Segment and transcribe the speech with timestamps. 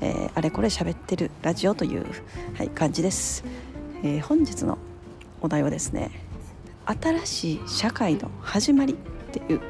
[0.00, 2.06] えー、あれこれ喋ってるラジオという、
[2.54, 3.44] はい、感じです、
[4.02, 4.78] えー、本日の
[5.40, 6.10] お題はですね
[6.86, 8.96] 新しい社会の始まりっ
[9.32, 9.60] ていう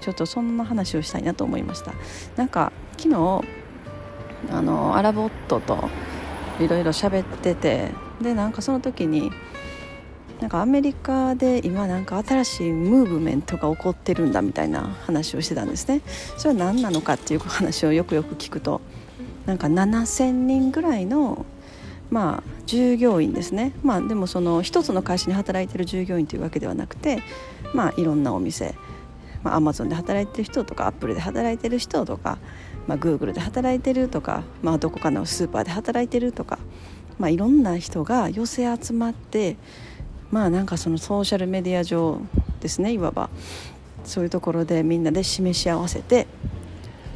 [0.00, 1.92] ちょっとそんな話をしたいなと思いました。
[2.36, 3.44] なんか昨日
[4.50, 5.88] あのアラボットと
[6.60, 9.30] いろいろ喋っててでなんかその時に
[10.40, 16.02] なんかアメリカで今なんか新しいムーブメントが起こってるんだみたいな話をしてたんですね。
[16.36, 18.80] それは何なのかっていう話をよくよく聞くと
[19.46, 21.44] なんか7,000人ぐらいの
[22.10, 23.72] まあ従業員ですね。
[23.82, 27.22] まあでもその一つの会社に働いてる従業員というわけではなくて
[27.72, 28.74] まあいろんなお店
[29.44, 32.38] まあ、マゾンで働いてる人とかアップルで働いてる人とか、
[32.86, 36.58] まあ、グーグルで働いてるとか、まあ、どこかのスーパーで働いてるとか、
[37.18, 39.56] まあ、いろんな人が寄せ集まって
[40.30, 42.20] まあなんかそのソーシャルメディア上
[42.60, 43.30] ですねいわば。
[44.04, 46.26] そういうところでみんなで示し合わせて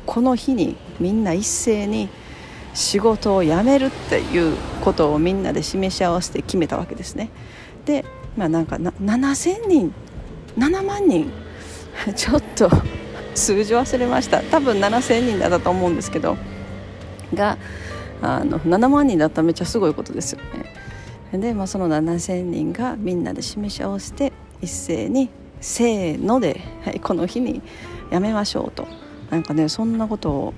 [0.09, 2.09] この日にみんな一斉に
[2.73, 7.28] 仕事を辞めるっていうことをみんなで示し合わせて決めたわけですね。
[7.84, 9.92] でまあなんか7000人
[10.56, 11.31] 7万人。
[12.17, 12.70] ちょっと
[13.34, 14.41] 数字忘れました。
[14.41, 16.39] 多分7000人だったと思うんですけど。
[17.34, 17.59] が
[18.23, 20.41] あの7万人だったらめっちゃすごいことですよ。
[21.33, 21.39] ね。
[21.39, 25.29] で、まあ、その7000人がみんなで示し合わせて一斉に
[25.61, 27.61] せーので、はい、この日に
[28.11, 28.89] やめましょうと。
[29.31, 30.55] なんかねそんなこと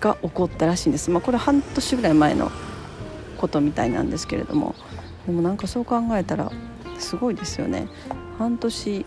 [0.00, 2.50] が起こったらしいんです、まあ、これ半年ぐらい前の
[3.36, 4.74] ことみたいなんですけれども。
[5.26, 6.50] でもなんかそう考えたら
[6.98, 7.88] すごいですよね。
[8.38, 9.06] 半年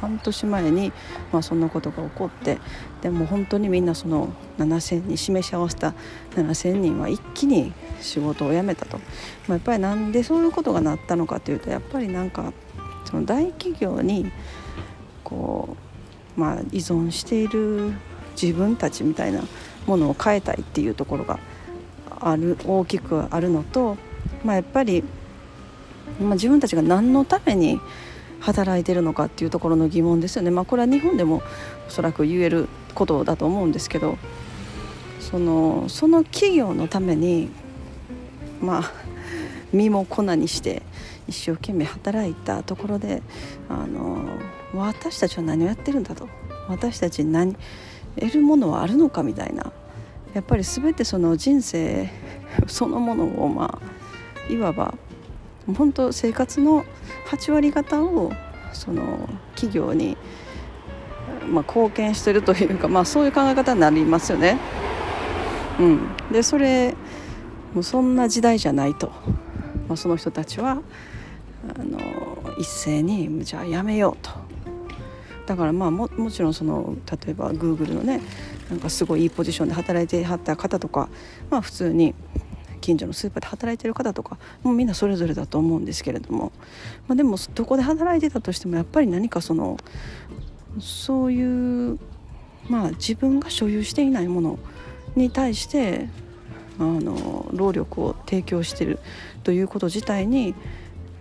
[0.00, 0.92] 半年前に、
[1.32, 2.58] まあ、そんなことが起こって
[3.02, 5.92] でも本当にみんなその7,000人示し合わせた
[6.36, 9.02] 7,000人は一気に仕事を辞めたと、ま
[9.48, 12.52] あ、やっぱりなんでそういうことがなったのかというとやっぱりなんか
[13.06, 14.30] その大企業に
[15.24, 15.87] こう
[16.38, 17.92] まあ、依存している
[18.40, 19.42] 自分たちみたいな
[19.86, 21.40] ものを変えたいっていうところが
[22.20, 23.96] ある大きくあるのと、
[24.44, 25.02] まあ、やっぱり、
[26.20, 27.80] まあ、自分たちが何のために
[28.40, 31.42] 働いてるのかっていうところの疑問ですよね、まあ、これは日本でも
[31.88, 34.16] おそらく言えることだと思うんですけど
[35.18, 37.50] そのその企業のために
[38.60, 38.92] まあ
[39.72, 40.82] 身も粉にして
[41.26, 43.22] 一生懸命働いたところで
[43.68, 44.38] あの
[44.74, 46.28] 私たちは何をやってるんだと。
[46.68, 47.56] 私たちに何
[48.20, 49.72] 得るものはあるのかみたいな。
[50.34, 52.10] やっぱり全てその人生
[52.68, 53.80] そのものをま
[54.48, 54.94] あいわば
[55.76, 56.84] 本当生活の
[57.30, 58.32] 8割方を
[58.72, 60.16] その企業に、
[61.50, 64.58] まあ、貢献してるというか、まあ、そういう考え方になりますよね。
[65.80, 66.94] うん、でそれ
[67.74, 69.12] もうそんな時代じゃないと、
[69.88, 70.82] まあ、その人たちは
[71.76, 71.98] あの
[72.58, 74.30] 一斉にじゃあやめようと。
[75.46, 78.20] だからまあももちろんその例えばグーグルのね
[78.68, 81.08] なんかすごいいいポジションで働いてはった方とか
[81.48, 82.14] まあ普通に
[82.82, 86.52] 近所のスーパーで働いてる方とかもうみんなそれぞれだと思うんですけれども、
[87.06, 89.78] まあ、でもどこで働いてたとしてもやっぱり何かその
[90.78, 91.98] そういう
[92.68, 94.58] まあ自分が所有していないもの
[95.16, 96.08] に対して
[96.78, 98.98] あの労力を提供してる
[99.42, 100.54] ということ自体に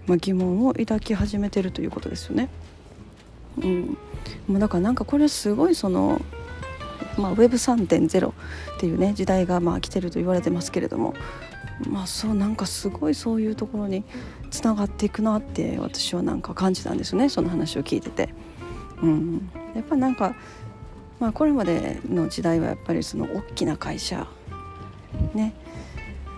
[0.07, 2.49] まあ、疑問を抱き始めてるということですよね。
[3.61, 3.97] うん、
[4.47, 6.21] もうだからなんかこれすごいその、
[7.17, 8.33] まあ、Web3.0 っ
[8.79, 11.15] ていうね時代がまあ来てると言われてますけれども
[11.89, 14.03] まあそうなんかすごいそういうところに
[14.51, 18.29] つながっていくなって私はなんか感じたんですねその話を聞いてて。
[18.99, 20.35] うん、やっぱなんか、
[21.19, 24.25] まあ、これまでの時代はやっぱりその大きな会社
[25.37, 25.53] ね。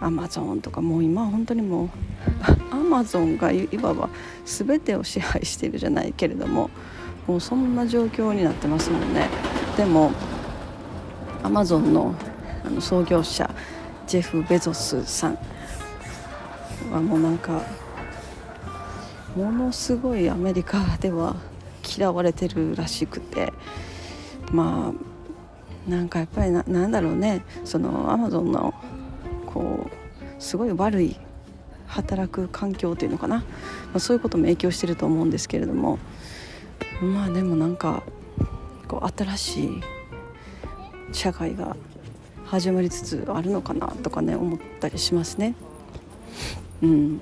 [0.01, 1.90] アマゾンとかもう今本当にもう
[2.72, 4.10] アマゾンがいわば
[4.46, 6.69] 全てを支配しているじゃないけれども
[7.28, 9.28] もうそんな状況になってますもんね。
[9.75, 10.12] でも
[11.44, 12.13] アマゾンの
[12.66, 13.50] あの創業者
[14.07, 15.38] ジェフ・ベゾスさん
[16.92, 17.62] はもうなんか
[19.36, 21.36] ものすごいアメリカでは
[21.98, 23.54] 嫌われてるらしくて
[24.51, 24.94] ま
[25.88, 27.44] あなんかやっぱりななんだろうね。
[27.63, 28.74] そのアマゾンの
[29.60, 31.18] こうすごい悪い
[31.88, 33.44] 働く環境というのかな、ま
[33.96, 36.00] あ、そういうことも影響してると思うんですけれども。
[37.02, 38.04] まあでもなんか
[38.88, 39.82] こう新しい
[41.14, 41.76] 社会が
[42.46, 45.56] 始まりつつあるのかなとかね思ったりしますね。
[46.82, 47.20] うん。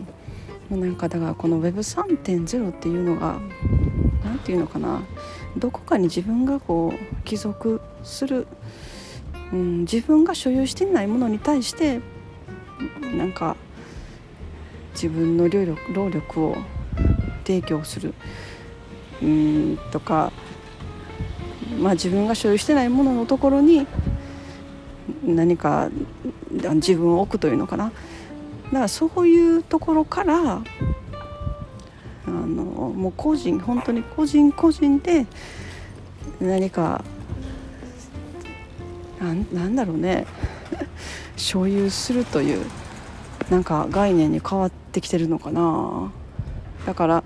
[0.70, 3.40] なんかだからこの Web3.0 っていうのが
[4.24, 5.02] 何て言うのかな。
[5.58, 8.48] どこかに自分がこう帰属する、
[9.52, 12.02] うん、自分が所有していないものに対して
[13.16, 13.56] なんか
[14.94, 16.58] 自分の労力労力を
[17.46, 18.14] 提供する。
[19.22, 20.32] うんとか、
[21.80, 23.88] まあ、自分が所有してないもののところに
[25.26, 25.90] 何か
[26.52, 27.86] 自分を置くというのかな。
[27.86, 30.62] だからそういうところから
[32.26, 35.26] あのもう個人本当に個人個人で
[36.42, 37.04] 何か
[39.20, 40.26] ななんだろうね。
[41.38, 42.66] 所有するという。
[43.50, 46.12] なんか概念に変わってきてるのかな
[46.86, 47.24] だから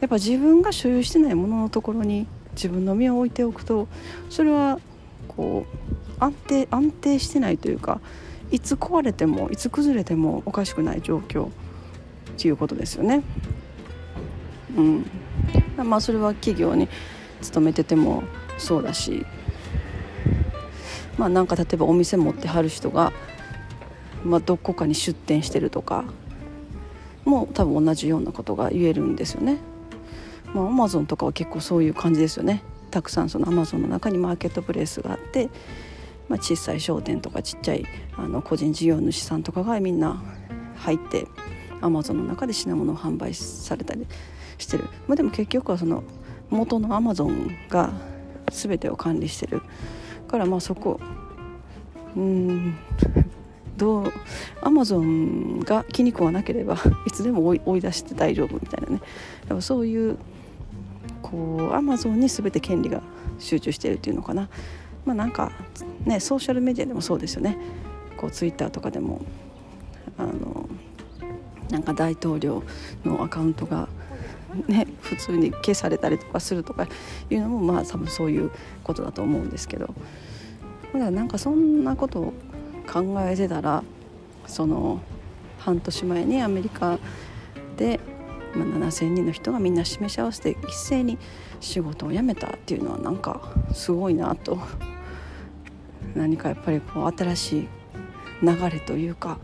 [0.00, 3.88] やっぱ自分が所有してないもののところに自分の身を置いておくと
[4.30, 4.80] それは
[5.28, 8.00] こう安定安定してないというか
[8.50, 11.50] いつ壊れてもいつ崩れてもおかしくない状況っ
[12.38, 13.22] ていうことですよね。
[14.76, 15.06] うん、
[15.76, 16.88] まあそれは企業に
[17.40, 18.24] 勤めてても
[18.58, 19.24] そうだし
[21.18, 23.12] まあなんか例えばお店持ってはる人が、
[24.26, 26.04] まあ、どこかに出店してるとか
[27.24, 29.58] も多分同じようなことが言えるんですよね。
[30.54, 32.62] まあ、アマゾンとかは結構そういう感じですよね。
[32.90, 35.48] たくさんそのアマゾンの中にマーケットプレイスがあって、
[36.28, 37.84] まあ、小さい商店とかちっちゃい
[38.16, 40.22] あの個人事業主さんとかがみんな
[40.76, 41.26] 入って
[41.80, 44.06] アマゾンの中で品物を販売されたり
[44.58, 46.04] してる、まあ、でも結局はその
[46.48, 47.92] 元のアマゾンが
[48.50, 49.62] 全てを管理してる
[50.28, 51.00] からまあそこ
[52.16, 52.78] うん
[53.76, 54.12] ど
[54.62, 59.00] アマゾンが気に食わなければ いつでも追い出して大丈夫みたいなね。
[59.48, 60.16] やっぱそういう
[61.22, 63.02] こうアマゾンに全て権利が
[63.38, 64.48] 集中しているっていうのかな。
[65.04, 65.52] まあなんか
[66.04, 67.58] ねソーシャルメディアでもそうですよね。
[68.16, 69.22] こうツイッターとかでも
[70.18, 70.68] あの
[71.70, 72.62] なんか大統領
[73.04, 73.88] のアカウントが
[74.68, 76.88] ね、普通に消されたりとかするとか
[77.28, 78.50] いうのもまあ多分そういう
[78.84, 79.86] ことだと思うんですけど。
[80.92, 82.32] だからなんかそんなこと
[82.86, 83.82] 考えてたら
[84.46, 85.00] その
[85.58, 86.98] 半年前にアメリカ
[87.76, 88.00] で、
[88.54, 91.18] まあ、7,000人の人がみんな示し合わせて一斉に
[91.60, 93.40] 仕事を辞めたっていうのはなんか
[93.72, 94.58] すごいなと
[96.14, 97.68] 何かやっぱりこう新しい
[98.42, 99.38] 流れというか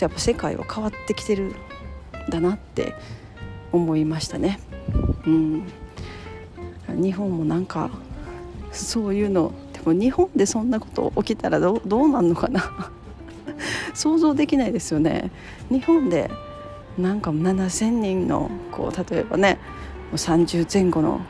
[0.00, 1.54] やっぱ世界は変わってきてるん
[2.30, 2.94] だなって
[3.72, 4.58] 思いましたね。
[5.26, 5.66] うん、
[6.88, 7.90] 日本もなんか
[8.72, 9.52] そういうの
[9.90, 12.90] も日本でそんなこと起きたらどどうなんのかな。
[13.94, 15.30] 想像できないですよね。
[15.70, 16.30] 日本で
[16.98, 19.58] なんか7,000人のこう例えばね
[20.10, 21.20] もう30前後の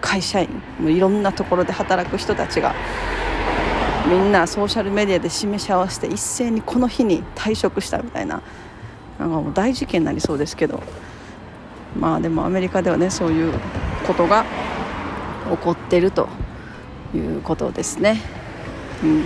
[0.00, 0.48] 会社員
[0.80, 2.74] もういろんなところで働く人たちが
[4.08, 8.42] みんなソーシャルメディアで示し合わせて一斉にこの日に退職したみたいな
[9.18, 10.82] なんかもう大事件になりそうですけど。
[11.98, 13.52] まあでもアメリカではねそういう
[14.06, 14.44] ことが
[15.50, 16.28] 起こってると。
[17.14, 18.20] いうことですね。
[19.02, 19.24] うん。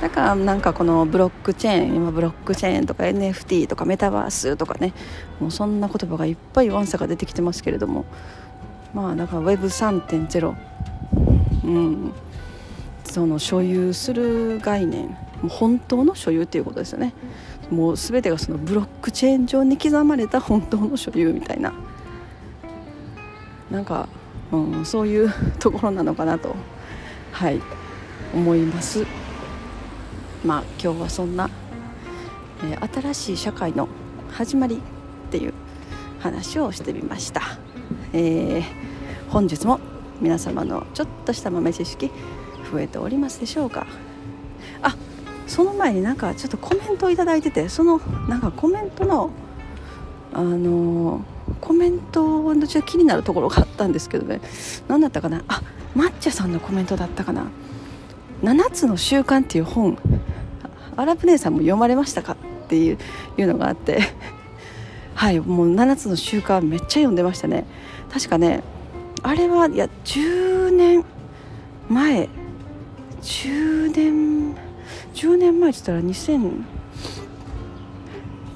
[0.00, 4.94] だからなんかこのブロックチェーン今ブロックチェーンとか NFT とかメタバースとかね
[5.40, 8.06] もうそんな言葉がいっぱいワンサが出てきてますけれども
[8.94, 10.54] まあだから Web3.0
[11.64, 12.12] うん。
[13.04, 15.08] その所有する概念。
[15.42, 17.12] もう本当の所有っていうことですよね。
[17.70, 21.72] もう全てがそのブロックチェーン上に刻まれた本当の所有みたいな。
[23.70, 24.08] なんか、
[24.52, 26.54] うん、そういうところなのかなと。
[27.32, 27.60] はい。
[28.32, 29.06] 思います。
[30.44, 31.50] まあ今日はそんな、
[32.62, 33.88] えー、新しい社会の
[34.30, 34.78] 始まりっ
[35.30, 35.54] ていう
[36.20, 37.42] 話をしてみました、
[38.12, 38.62] えー、
[39.30, 39.80] 本日も
[40.20, 42.10] 皆様のちょっとした豆知識
[42.70, 43.86] 増えておりますでしょうか。
[44.82, 44.94] あ
[45.46, 49.30] その前になんかちょっとコメントを頂いててそのなんかコメントの
[50.32, 51.24] あの
[51.60, 54.40] コメントのちょっと気になるところがあったんですけどね。
[54.86, 55.42] 何だったかな？
[55.48, 55.60] あ
[55.96, 57.46] 抹茶さんのコメントだったかな
[58.42, 59.98] 「7つの習慣」っていう本
[60.96, 62.32] アラブ姉さんも読まれましたか？
[62.32, 62.36] っ
[62.68, 62.98] ていう
[63.38, 64.00] いうのがあって。
[65.14, 67.66] はいもう7つの習慣めっちゃ読んでましたね。
[68.10, 68.62] 確かね
[69.22, 71.04] あれはいや10年
[71.88, 72.28] 前。
[73.22, 74.54] 10年
[75.14, 76.62] 10年前って言ったら2000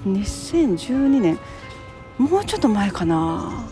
[0.07, 1.39] 2012年。
[2.19, 3.65] もうちょっと前かな。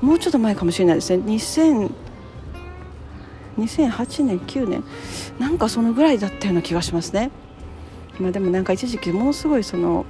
[0.00, 1.22] もうちょっと前かもしれないですね。
[1.24, 1.90] 2000
[3.58, 4.84] 2008年9年
[5.38, 7.30] なんかそのぐらいだったような気がしますね。
[8.18, 10.06] まあでもなんか一時期ものすごいその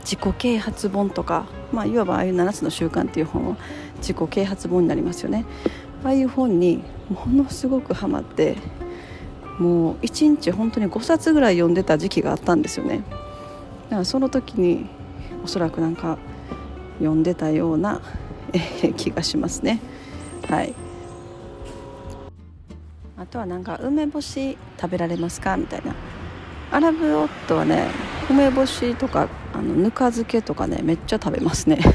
[0.00, 3.56] 自己啓発本とか、まあ、いわばああいう7つの習慣っていう本は
[3.98, 5.44] 自己啓発本になりますよね。
[6.04, 8.56] ああいう本にものすごくハマって
[9.58, 13.02] もう1日本当に5冊ぐらい読んでた時期があったんですよね。
[13.84, 14.86] だからその時に
[15.44, 16.18] おそらくなんか
[16.98, 18.00] 読んでたような、
[18.96, 19.80] 気がしますね。
[20.48, 20.74] はい。
[23.20, 25.58] あとはなんか梅干し食べられますか？
[25.58, 25.94] みたいな。
[26.72, 27.88] アラブ夫はね
[28.30, 31.76] 梅干しとかあのぬか漬けとかねめっちゃ食べますね。
[31.76, 31.94] だか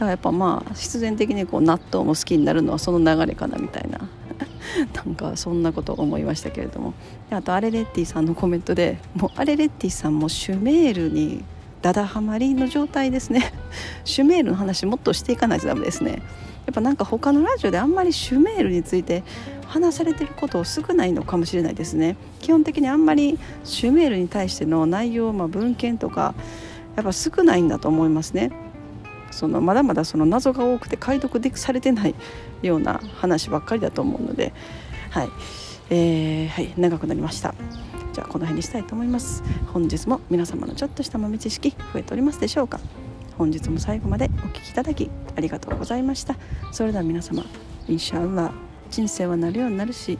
[0.00, 4.08] らやっぱまあ必然的にこう納豆も好きになるのはその流れかなみたいな。
[4.94, 6.94] なんかそんなこと思いましたけれども。
[7.32, 11.42] あとアレレッティさんのコメントでもうアレレッティさんもシュメールに
[11.82, 13.52] ダダハマりの状態ですね。
[14.04, 16.22] シュメールの話もっとしていかないとダメですね。
[16.66, 19.24] やっぱなんか他のラジオであんまりシュメールについて
[19.70, 22.16] 話されてること少ないのかもしれないですね。
[22.40, 26.34] 基本的にあんまりシュメールに対しての内容、まあ、文献とか
[26.96, 28.50] やっぱ少ないんだと思いますね。
[29.30, 32.16] そのまだまだその謎が多くて解読でされてない
[32.62, 34.52] ような話ばっかりだと思うので
[35.10, 35.28] はい、
[35.90, 37.54] えー、はい、長くなりました。
[38.12, 39.44] じゃあこの辺にしたいと思います。
[39.72, 42.80] 本日も皆様のちょっとした豆知識増えておりますでしょうか。
[43.38, 46.34] 本日も最後までお聴きいただきありがとうございました。
[46.72, 47.44] それでは皆様
[47.88, 50.18] インシャアラ人生はなるようになるし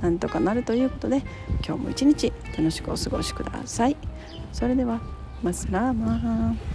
[0.00, 1.22] なんとかなるということで
[1.66, 3.96] 今日も一日楽しくお過ごしください。
[4.52, 5.00] それでは
[5.42, 6.73] マスラーマー